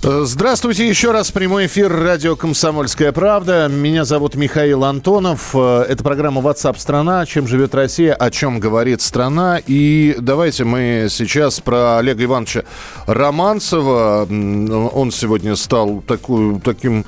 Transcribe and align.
Здравствуйте 0.00 0.88
еще 0.88 1.10
раз. 1.10 1.32
Прямой 1.32 1.66
эфир 1.66 1.92
радио 1.92 2.36
«Комсомольская 2.36 3.10
правда». 3.10 3.66
Меня 3.68 4.04
зовут 4.04 4.36
Михаил 4.36 4.84
Антонов. 4.84 5.56
Это 5.56 6.04
программа 6.04 6.40
WhatsApp 6.40 6.78
страна 6.78 7.26
Чем 7.26 7.48
живет 7.48 7.74
Россия? 7.74 8.14
О 8.14 8.30
чем 8.30 8.60
говорит 8.60 9.02
страна? 9.02 9.60
И 9.66 10.14
давайте 10.20 10.62
мы 10.62 11.08
сейчас 11.10 11.58
про 11.58 11.98
Олега 11.98 12.22
Ивановича 12.22 12.62
Романцева. 13.06 14.28
Он 14.28 15.10
сегодня 15.10 15.56
стал 15.56 16.00
такую, 16.06 16.60
таким 16.60 17.04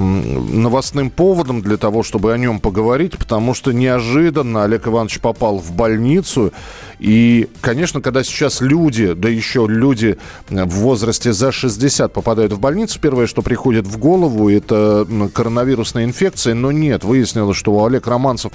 новостным 0.00 1.10
поводом 1.10 1.62
для 1.62 1.76
того, 1.76 2.02
чтобы 2.02 2.32
о 2.32 2.38
нем 2.38 2.60
поговорить, 2.60 3.16
потому 3.16 3.54
что 3.54 3.72
неожиданно 3.72 4.64
Олег 4.64 4.86
Иванович 4.86 5.20
попал 5.20 5.58
в 5.58 5.72
больницу. 5.72 6.52
И, 6.98 7.48
конечно, 7.60 8.00
когда 8.00 8.24
сейчас 8.24 8.60
люди, 8.60 9.12
да 9.12 9.28
еще 9.28 9.66
люди 9.68 10.18
в 10.48 10.80
возрасте 10.80 11.32
за 11.32 11.52
60 11.52 12.12
попадают 12.12 12.52
в 12.52 12.58
больницу, 12.58 12.98
первое, 13.00 13.26
что 13.26 13.42
приходит 13.42 13.86
в 13.86 13.98
голову, 13.98 14.50
это 14.50 15.06
коронавирусная 15.32 16.04
инфекция. 16.04 16.54
Но 16.54 16.72
нет, 16.72 17.04
выяснилось, 17.04 17.56
что 17.56 17.84
Олег 17.84 18.06
Романцев 18.06 18.52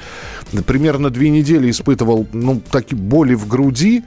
примерно 0.65 1.09
две 1.09 1.29
недели 1.29 1.69
испытывал 1.69 2.27
ну, 2.33 2.61
такие 2.71 2.97
боли 2.97 3.33
в 3.33 3.47
груди. 3.47 4.03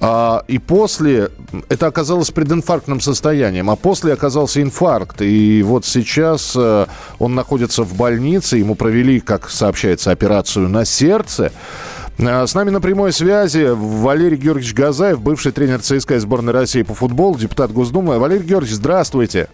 А, 0.00 0.44
и 0.48 0.58
после 0.58 1.30
это 1.68 1.86
оказалось 1.86 2.30
прединфарктным 2.30 3.00
состоянием, 3.00 3.70
а 3.70 3.76
после 3.76 4.12
оказался 4.12 4.60
инфаркт. 4.60 5.22
И 5.22 5.62
вот 5.62 5.86
сейчас 5.86 6.54
э, 6.56 6.60
он 7.18 7.34
находится 7.34 7.82
в 7.82 7.94
больнице, 7.94 8.56
ему 8.56 8.74
провели, 8.74 9.20
как 9.20 9.50
сообщается, 9.50 10.10
операцию 10.10 10.68
на 10.68 10.84
сердце. 10.84 11.52
Э, 12.18 12.46
С 12.46 12.54
нами 12.54 12.70
на 12.70 12.80
прямой 12.80 13.12
связи 13.12 13.68
Валерий 13.72 14.36
Георгиевич 14.36 14.74
Газаев, 14.74 15.20
бывший 15.20 15.52
тренер 15.52 15.80
ЦСКА 15.80 16.20
сборной 16.20 16.52
России 16.52 16.82
по 16.82 16.94
футболу, 16.94 17.38
депутат 17.38 17.72
Госдумы. 17.72 18.18
Валерий 18.18 18.44
Георгиевич, 18.46 18.76
здравствуйте. 18.76 19.48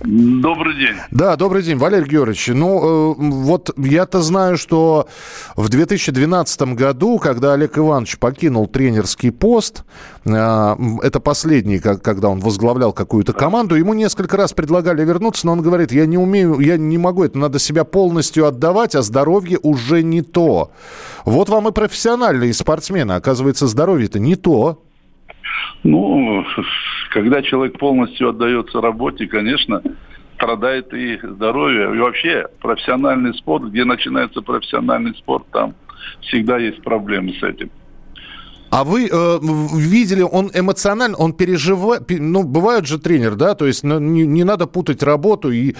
Добрый 0.00 0.74
день. 0.76 0.96
Да, 1.10 1.36
добрый 1.36 1.62
день, 1.62 1.78
Валерий 1.78 2.08
Георгиевич. 2.08 2.48
Ну, 2.48 3.12
э, 3.12 3.14
вот 3.18 3.70
я-то 3.78 4.20
знаю, 4.20 4.58
что 4.58 5.08
в 5.56 5.68
2012 5.70 6.74
году, 6.74 7.18
когда 7.18 7.54
Олег 7.54 7.78
Иванович 7.78 8.18
покинул 8.18 8.66
тренерский 8.66 9.32
пост, 9.32 9.84
э, 10.24 10.76
это 11.02 11.20
последний, 11.20 11.78
как, 11.78 12.02
когда 12.02 12.28
он 12.28 12.40
возглавлял 12.40 12.92
какую-то 12.92 13.32
команду, 13.32 13.74
ему 13.74 13.94
несколько 13.94 14.36
раз 14.36 14.52
предлагали 14.52 15.02
вернуться, 15.02 15.46
но 15.46 15.52
он 15.52 15.62
говорит, 15.62 15.92
я 15.92 16.04
не 16.04 16.18
умею, 16.18 16.60
я 16.60 16.76
не 16.76 16.98
могу, 16.98 17.24
это 17.24 17.38
надо 17.38 17.58
себя 17.58 17.84
полностью 17.84 18.46
отдавать, 18.46 18.94
а 18.94 19.02
здоровье 19.02 19.58
уже 19.62 20.02
не 20.02 20.20
то. 20.20 20.70
Вот 21.24 21.48
вам 21.48 21.68
и 21.68 21.72
профессиональные 21.72 22.52
спортсмены, 22.52 23.12
оказывается, 23.12 23.66
здоровье-то 23.66 24.18
не 24.18 24.36
то. 24.36 24.82
Ну, 25.82 26.44
когда 27.10 27.42
человек 27.42 27.78
полностью 27.78 28.30
отдается 28.30 28.80
работе, 28.80 29.26
конечно, 29.26 29.82
страдает 30.36 30.92
и 30.92 31.18
здоровье. 31.22 31.94
И 31.94 31.98
вообще 31.98 32.46
профессиональный 32.60 33.34
спорт, 33.34 33.64
где 33.64 33.84
начинается 33.84 34.42
профессиональный 34.42 35.14
спорт, 35.14 35.46
там 35.52 35.74
всегда 36.20 36.58
есть 36.58 36.82
проблемы 36.82 37.32
с 37.34 37.42
этим. 37.42 37.70
А 38.76 38.84
вы 38.84 39.08
э, 39.10 39.38
видели, 39.74 40.20
он 40.20 40.50
эмоционально, 40.52 41.16
он 41.16 41.32
переживает, 41.32 42.02
ну, 42.10 42.42
бывает 42.42 42.86
же 42.86 42.98
тренер, 42.98 43.34
да, 43.34 43.54
то 43.54 43.64
есть 43.64 43.84
ну, 43.84 43.98
не, 43.98 44.26
не 44.26 44.44
надо 44.44 44.66
путать 44.66 45.02
работу, 45.02 45.50
и 45.50 45.74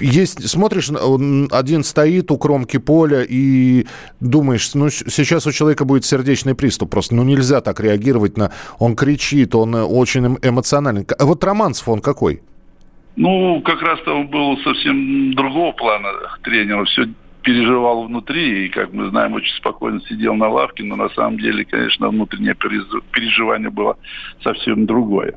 есть, 0.00 0.48
смотришь, 0.48 0.88
один 0.88 1.84
стоит 1.84 2.30
у 2.30 2.38
кромки 2.38 2.78
поля 2.78 3.26
и 3.28 3.84
думаешь, 4.20 4.74
ну, 4.74 4.88
сейчас 4.88 5.46
у 5.46 5.52
человека 5.52 5.84
будет 5.84 6.06
сердечный 6.06 6.54
приступ, 6.54 6.88
просто, 6.88 7.14
ну, 7.14 7.24
нельзя 7.24 7.60
так 7.60 7.78
реагировать 7.78 8.38
на, 8.38 8.52
он 8.78 8.96
кричит, 8.96 9.54
он 9.54 9.74
очень 9.74 10.24
эм, 10.24 10.38
эмоциональный. 10.40 11.06
Вот 11.18 11.44
Романцев, 11.44 11.90
он 11.90 12.00
какой? 12.00 12.40
Ну, 13.16 13.60
как 13.66 13.82
раз-то 13.82 14.14
он 14.14 14.28
был 14.28 14.56
совсем 14.64 15.34
другого 15.34 15.72
плана 15.72 16.08
тренера, 16.42 16.86
все 16.86 17.04
переживал 17.42 18.06
внутри 18.06 18.66
и, 18.66 18.68
как 18.68 18.92
мы 18.92 19.10
знаем, 19.10 19.34
очень 19.34 19.54
спокойно 19.56 20.00
сидел 20.08 20.34
на 20.34 20.48
лавке, 20.48 20.84
но 20.84 20.96
на 20.96 21.08
самом 21.10 21.38
деле, 21.38 21.64
конечно, 21.64 22.08
внутреннее 22.08 22.54
переживание 22.54 23.70
было 23.70 23.96
совсем 24.42 24.86
другое. 24.86 25.34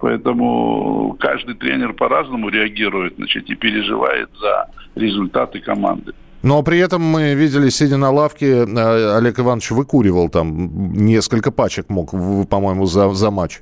Поэтому 0.00 1.16
каждый 1.20 1.54
тренер 1.54 1.92
по-разному 1.92 2.48
реагирует 2.48 3.14
значит, 3.16 3.48
и 3.48 3.54
переживает 3.54 4.28
за 4.40 4.68
результаты 4.96 5.60
команды. 5.60 6.12
Но 6.42 6.62
при 6.64 6.78
этом 6.78 7.02
мы 7.02 7.34
видели, 7.34 7.68
сидя 7.68 7.96
на 7.96 8.10
лавке, 8.10 8.62
Олег 8.62 9.38
Иванович 9.38 9.70
выкуривал 9.70 10.28
там 10.28 10.92
несколько 10.92 11.52
пачек 11.52 11.88
мог, 11.88 12.10
по-моему, 12.10 12.86
за, 12.86 13.10
за 13.10 13.30
матч. 13.30 13.60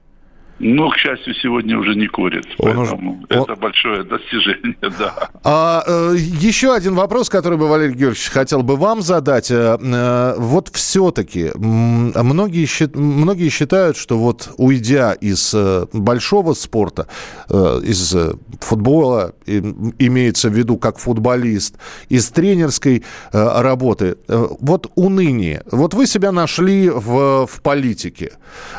Ну, 0.63 0.91
к 0.91 0.97
счастью, 0.99 1.35
сегодня 1.43 1.79
уже 1.79 1.95
не 1.95 2.07
курит. 2.07 2.47
Он 2.59 2.77
поэтому 2.77 3.13
уже... 3.13 3.27
это 3.31 3.53
он... 3.55 3.59
большое 3.59 4.05
достижение, 4.05 4.77
да. 4.99 5.31
А, 5.43 5.83
э, 5.87 6.17
еще 6.19 6.75
один 6.75 6.95
вопрос, 6.95 7.31
который 7.31 7.57
бы, 7.57 7.67
Валерий 7.67 7.95
Георгиевич, 7.95 8.29
хотел 8.29 8.63
бы 8.63 8.77
вам 8.77 9.01
задать. 9.01 9.51
Э, 9.51 9.79
э, 9.81 10.35
вот 10.37 10.69
все-таки 10.75 11.51
многие, 11.57 12.69
многие 12.95 13.49
считают, 13.49 13.97
что 13.97 14.19
вот 14.19 14.51
уйдя 14.59 15.13
из 15.13 15.55
э, 15.55 15.87
большого 15.95 16.53
спорта, 16.53 17.09
э, 17.49 17.81
из 17.83 18.15
футбола, 18.61 19.33
и, 19.47 19.61
имеется 19.99 20.51
в 20.51 20.53
виду 20.53 20.77
как 20.77 20.99
футболист, 20.99 21.77
из 22.11 22.29
тренерской 22.29 23.03
э, 23.33 23.63
работы, 23.63 24.19
э, 24.29 24.47
вот 24.61 24.91
уныние. 24.95 25.63
Вот 25.71 25.95
вы 25.95 26.07
себя 26.07 26.33
нашли 26.33 26.91
в, 26.91 27.47
в 27.47 27.63
политике. 27.63 28.33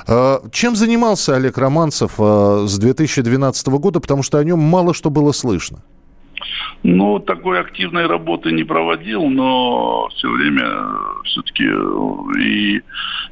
Э, 0.07 0.41
чем 0.51 0.75
занимался 0.75 1.37
Олег 1.37 1.57
Романович? 1.57 1.70
Романцев 1.71 2.15
э, 2.19 2.65
с 2.67 2.77
2012 2.77 3.67
года, 3.67 4.01
потому 4.01 4.23
что 4.23 4.37
о 4.39 4.43
нем 4.43 4.59
мало 4.59 4.93
что 4.93 5.09
было 5.09 5.31
слышно. 5.31 5.81
Ну, 6.83 7.19
такой 7.19 7.59
активной 7.61 8.07
работы 8.07 8.51
не 8.51 8.63
проводил, 8.63 9.29
но 9.29 10.09
все 10.15 10.29
время 10.29 10.65
все-таки 11.25 11.63
и, 12.39 12.81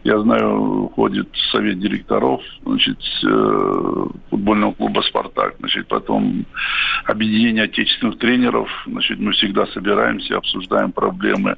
я 0.04 0.20
знаю, 0.20 0.92
ходит 0.96 1.28
совет 1.52 1.80
директоров, 1.80 2.42
значит, 2.64 3.00
э, 3.26 4.06
футбольного 4.30 4.74
клуба 4.74 5.02
«Спартак», 5.02 5.56
значит, 5.60 5.88
потом 5.88 6.46
объединение 7.06 7.64
отечественных 7.64 8.20
тренеров, 8.20 8.70
значит, 8.86 9.20
мы 9.20 9.32
всегда 9.32 9.66
собираемся, 9.68 10.38
обсуждаем 10.38 10.92
проблемы, 10.92 11.56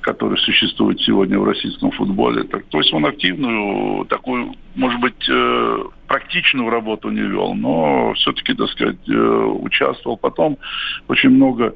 которые 0.00 0.38
существуют 0.38 1.00
сегодня 1.02 1.38
в 1.38 1.44
российском 1.44 1.92
футболе. 1.92 2.42
Так, 2.44 2.64
то 2.70 2.78
есть 2.78 2.92
он 2.92 3.06
активную, 3.06 4.04
такую, 4.06 4.54
может 4.74 5.00
быть, 5.00 5.28
э, 5.28 5.84
практичную 6.10 6.70
работу 6.70 7.08
не 7.10 7.20
вел, 7.20 7.54
но 7.54 8.14
все-таки, 8.14 8.52
так 8.54 8.68
сказать, 8.70 8.96
э, 9.08 9.12
участвовал. 9.12 10.16
Потом 10.16 10.58
очень 11.06 11.30
много 11.30 11.72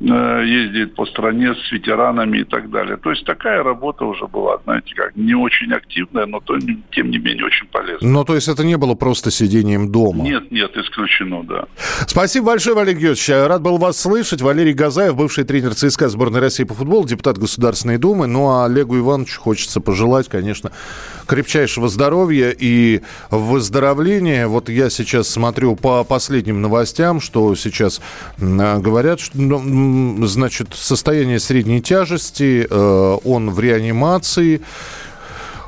ездит 0.00 0.94
по 0.94 1.06
стране 1.06 1.54
с 1.54 1.72
ветеранами 1.72 2.38
и 2.38 2.44
так 2.44 2.70
далее. 2.70 2.96
То 2.98 3.10
есть 3.10 3.24
такая 3.24 3.64
работа 3.64 4.04
уже 4.04 4.28
была, 4.28 4.58
знаете, 4.64 4.94
как 4.94 5.16
не 5.16 5.34
очень 5.34 5.72
активная, 5.72 6.26
но 6.26 6.38
то, 6.40 6.56
тем 6.92 7.10
не 7.10 7.18
менее 7.18 7.46
очень 7.46 7.66
полезная. 7.66 8.08
Ну, 8.08 8.24
то 8.24 8.36
есть 8.36 8.46
это 8.46 8.64
не 8.64 8.76
было 8.76 8.94
просто 8.94 9.32
сидением 9.32 9.90
дома? 9.90 10.22
Нет, 10.22 10.52
нет, 10.52 10.76
исключено, 10.76 11.42
да. 11.42 11.64
Спасибо 12.06 12.46
большое, 12.46 12.76
Валерий 12.76 13.00
Георгиевич. 13.00 13.28
Рад 13.28 13.60
был 13.60 13.78
вас 13.78 14.00
слышать. 14.00 14.40
Валерий 14.40 14.72
Газаев, 14.72 15.16
бывший 15.16 15.42
тренер 15.42 15.74
ЦСКА 15.74 16.08
сборной 16.08 16.40
России 16.40 16.64
по 16.64 16.74
футболу, 16.74 17.04
депутат 17.04 17.36
Государственной 17.38 17.98
Думы. 17.98 18.28
Ну, 18.28 18.48
а 18.50 18.66
Олегу 18.66 18.96
Ивановичу 18.96 19.40
хочется 19.40 19.80
пожелать, 19.80 20.28
конечно, 20.28 20.70
крепчайшего 21.26 21.88
здоровья 21.88 22.54
и 22.56 23.02
выздоровления. 23.30 24.46
Вот 24.46 24.68
я 24.68 24.90
сейчас 24.90 25.28
смотрю 25.28 25.74
по 25.74 26.04
последним 26.04 26.62
новостям, 26.62 27.20
что 27.20 27.54
сейчас 27.56 28.00
говорят, 28.38 29.18
что, 29.20 29.36
ну, 29.36 29.87
значит, 30.26 30.68
состояние 30.74 31.38
средней 31.38 31.80
тяжести, 31.80 32.66
э, 32.68 33.18
он 33.24 33.50
в 33.50 33.60
реанимации. 33.60 34.60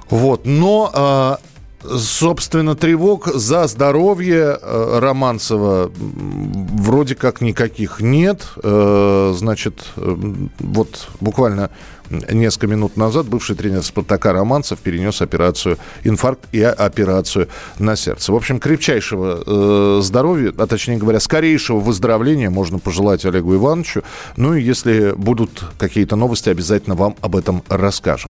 Вот, 0.09 0.45
но 0.45 1.39
Собственно, 1.83 2.75
тревог 2.77 3.27
за 3.29 3.67
здоровье 3.67 4.59
э, 4.61 4.99
Романцева 5.01 5.91
вроде 5.95 7.15
как 7.15 7.41
никаких 7.41 8.01
нет. 8.01 8.47
Э, 8.63 9.33
значит, 9.35 9.87
э, 9.97 10.17
вот 10.59 11.09
буквально 11.21 11.71
несколько 12.11 12.67
минут 12.67 12.99
назад 12.99 13.29
бывший 13.29 13.57
тренер 13.57 13.83
«Спартака» 13.83 14.33
Романцев 14.33 14.79
перенес 14.81 15.23
операцию, 15.23 15.79
инфаркт 16.05 16.43
и 16.53 16.61
операцию 16.61 17.49
на 17.79 17.97
сердце. 17.97 18.33
В 18.33 18.37
общем, 18.37 18.59
крепчайшего 18.59 20.03
здоровья, 20.03 20.53
а 20.59 20.67
точнее 20.67 20.99
говоря, 20.99 21.21
скорейшего 21.21 21.79
выздоровления 21.79 22.51
можно 22.51 22.79
пожелать 22.79 23.25
Олегу 23.25 23.55
Ивановичу. 23.55 24.03
Ну 24.37 24.55
и 24.55 24.63
если 24.63 25.13
будут 25.13 25.63
какие-то 25.79 26.17
новости, 26.17 26.49
обязательно 26.49 26.97
вам 26.97 27.15
об 27.21 27.37
этом 27.37 27.63
расскажем. 27.69 28.30